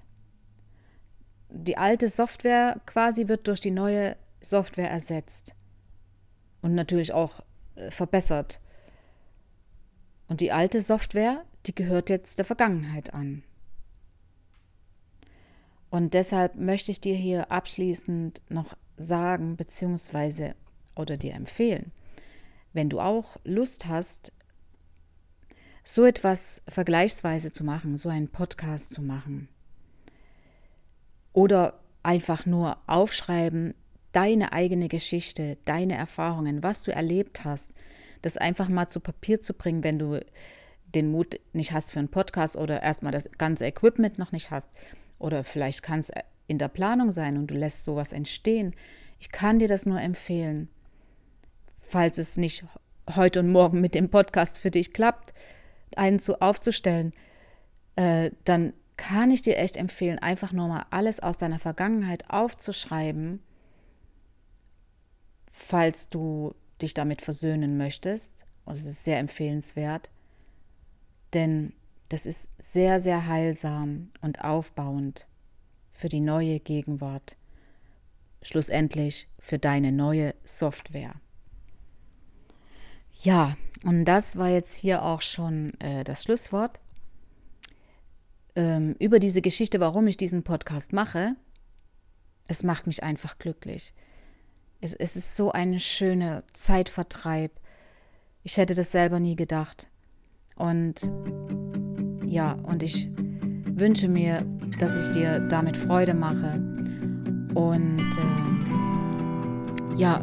Die 1.49 1.77
alte 1.77 2.09
Software 2.09 2.79
quasi 2.85 3.27
wird 3.27 3.47
durch 3.47 3.59
die 3.59 3.71
neue 3.71 4.15
Software 4.41 4.89
ersetzt 4.89 5.55
und 6.61 6.75
natürlich 6.75 7.11
auch 7.13 7.41
äh, 7.75 7.91
verbessert. 7.91 8.59
Und 10.27 10.41
die 10.41 10.51
alte 10.51 10.81
Software, 10.81 11.43
die 11.65 11.75
gehört 11.75 12.09
jetzt 12.09 12.37
der 12.37 12.45
Vergangenheit 12.45 13.13
an. 13.13 13.43
Und 15.89 16.13
deshalb 16.13 16.55
möchte 16.55 16.91
ich 16.91 17.01
dir 17.01 17.15
hier 17.15 17.51
abschließend 17.51 18.41
noch 18.49 18.75
sagen, 18.97 19.57
beziehungsweise 19.57 20.55
oder 20.95 21.17
dir 21.17 21.33
empfehlen, 21.33 21.91
wenn 22.73 22.89
du 22.89 22.99
auch 22.99 23.37
Lust 23.43 23.87
hast, 23.87 24.31
so 25.83 26.05
etwas 26.05 26.61
vergleichsweise 26.67 27.51
zu 27.51 27.63
machen, 27.63 27.97
so 27.97 28.09
einen 28.09 28.29
Podcast 28.29 28.93
zu 28.93 29.01
machen. 29.01 29.49
Oder 31.33 31.79
einfach 32.03 32.45
nur 32.45 32.77
aufschreiben, 32.87 33.73
deine 34.11 34.53
eigene 34.53 34.87
Geschichte, 34.87 35.57
deine 35.65 35.95
Erfahrungen, 35.95 36.63
was 36.63 36.83
du 36.83 36.91
erlebt 36.91 37.43
hast, 37.43 37.75
das 38.21 38.37
einfach 38.37 38.69
mal 38.69 38.87
zu 38.87 38.99
Papier 38.99 39.41
zu 39.41 39.53
bringen, 39.53 39.83
wenn 39.83 39.99
du 39.99 40.19
den 40.93 41.11
Mut 41.11 41.39
nicht 41.51 41.73
hast 41.73 41.91
für 41.91 41.99
einen 41.99 42.09
Podcast 42.09 42.55
oder 42.55 42.81
erstmal 42.81 43.11
das 43.11 43.31
ganze 43.37 43.65
Equipment 43.65 44.19
noch 44.19 44.31
nicht 44.31 44.51
hast. 44.51 44.69
Oder 45.19 45.43
vielleicht 45.43 45.83
kann 45.83 45.99
es 45.99 46.11
in 46.47 46.59
der 46.59 46.67
Planung 46.67 47.11
sein 47.11 47.37
und 47.37 47.47
du 47.47 47.55
lässt 47.55 47.83
sowas 47.83 48.11
entstehen. 48.11 48.75
Ich 49.19 49.31
kann 49.31 49.59
dir 49.59 49.67
das 49.67 49.85
nur 49.85 49.99
empfehlen. 49.99 50.69
Falls 51.77 52.17
es 52.17 52.37
nicht 52.37 52.63
heute 53.15 53.39
und 53.39 53.51
morgen 53.51 53.81
mit 53.81 53.95
dem 53.95 54.09
Podcast 54.09 54.59
für 54.59 54.71
dich 54.71 54.93
klappt, 54.93 55.33
einen 55.97 56.19
zu 56.19 56.41
aufzustellen, 56.41 57.13
äh, 57.95 58.31
dann 58.43 58.73
kann 58.97 59.31
ich 59.31 59.41
dir 59.41 59.57
echt 59.57 59.77
empfehlen, 59.77 60.19
einfach 60.19 60.51
nur 60.51 60.67
mal 60.67 60.85
alles 60.89 61.19
aus 61.19 61.37
deiner 61.37 61.59
Vergangenheit 61.59 62.29
aufzuschreiben, 62.29 63.41
falls 65.51 66.09
du 66.09 66.53
dich 66.81 66.93
damit 66.93 67.21
versöhnen 67.21 67.77
möchtest. 67.77 68.45
Und 68.65 68.77
es 68.77 68.85
ist 68.85 69.03
sehr 69.03 69.19
empfehlenswert, 69.19 70.09
denn 71.33 71.73
das 72.09 72.25
ist 72.25 72.49
sehr, 72.59 72.99
sehr 72.99 73.27
heilsam 73.27 74.11
und 74.21 74.43
aufbauend 74.43 75.27
für 75.91 76.09
die 76.09 76.19
neue 76.19 76.59
Gegenwart, 76.59 77.37
schlussendlich 78.41 79.27
für 79.39 79.59
deine 79.59 79.91
neue 79.91 80.33
Software. 80.43 81.15
Ja, 83.23 83.55
und 83.85 84.03
das 84.03 84.37
war 84.37 84.49
jetzt 84.49 84.75
hier 84.77 85.01
auch 85.01 85.21
schon 85.21 85.79
äh, 85.79 86.03
das 86.03 86.23
Schlusswort 86.23 86.81
ähm, 88.55 88.97
über 88.99 89.17
diese 89.19 89.41
Geschichte, 89.41 89.79
warum 89.79 90.07
ich 90.07 90.17
diesen 90.17 90.43
Podcast 90.43 90.91
mache. 90.91 91.37
Es 92.49 92.63
macht 92.63 92.85
mich 92.85 93.01
einfach 93.01 93.37
glücklich. 93.37 93.93
Es, 94.81 94.93
es 94.93 95.15
ist 95.15 95.37
so 95.37 95.53
ein 95.53 95.79
schöner 95.79 96.43
Zeitvertreib. 96.51 97.53
Ich 98.43 98.57
hätte 98.57 98.75
das 98.75 98.91
selber 98.91 99.21
nie 99.21 99.37
gedacht. 99.37 99.89
Und 100.57 101.09
ja, 102.25 102.57
und 102.63 102.83
ich 102.83 103.07
wünsche 103.15 104.09
mir, 104.09 104.45
dass 104.79 104.97
ich 104.97 105.13
dir 105.13 105.39
damit 105.39 105.77
Freude 105.77 106.13
mache. 106.13 106.55
Und 107.55 108.01
äh, 108.17 109.95
ja, 109.95 110.21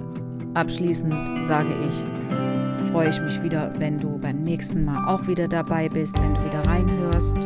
abschließend 0.52 1.46
sage 1.46 1.74
ich, 1.88 2.59
freue 2.92 3.08
ich 3.08 3.20
mich 3.20 3.40
wieder, 3.42 3.70
wenn 3.78 3.98
du 3.98 4.18
beim 4.18 4.42
nächsten 4.42 4.84
Mal 4.84 5.06
auch 5.06 5.28
wieder 5.28 5.46
dabei 5.46 5.88
bist, 5.88 6.20
wenn 6.20 6.34
du 6.34 6.44
wieder 6.44 6.66
reinhörst 6.66 7.36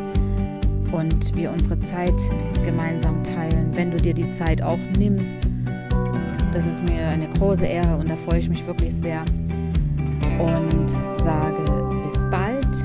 und 0.91 1.35
wir 1.35 1.51
unsere 1.51 1.79
Zeit 1.79 2.15
gemeinsam 2.63 3.23
teilen, 3.23 3.69
wenn 3.75 3.91
du 3.91 3.97
dir 3.97 4.13
die 4.15 4.31
Zeit 4.31 4.63
auch 4.63 4.79
nimmst. 4.97 5.37
Das 6.51 6.65
ist 6.65 6.83
mir 6.83 7.07
eine 7.09 7.27
große 7.37 7.65
Ehre 7.65 7.95
und 7.97 8.09
da 8.09 8.15
freue 8.15 8.39
ich 8.39 8.49
mich 8.49 8.65
wirklich 8.65 8.95
sehr. 8.95 9.23
Und 10.39 10.89
sage 11.19 11.89
bis 12.03 12.23
bald 12.31 12.83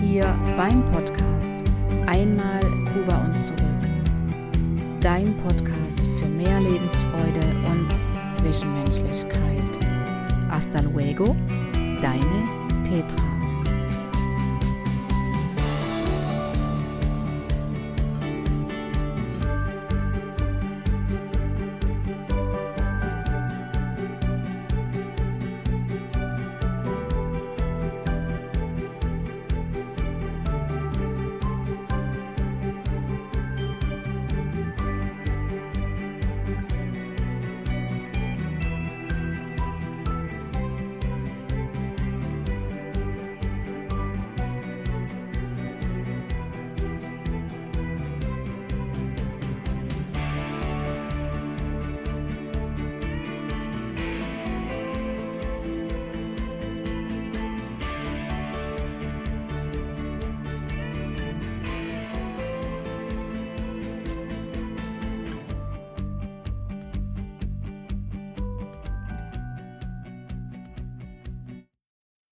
hier 0.00 0.24
beim 0.56 0.82
Podcast 0.92 1.64
Einmal 2.06 2.60
Kuba 2.92 3.22
und 3.26 3.38
zurück. 3.38 3.60
Dein 5.02 5.34
Podcast 5.38 6.08
für 6.18 6.26
mehr 6.26 6.60
Lebensfreude 6.60 7.44
und 7.70 8.24
Zwischenmenschlichkeit. 8.24 9.59
Hasta 10.72 10.82
luego, 10.82 11.34
deine 12.00 12.88
Petra. 12.88 13.39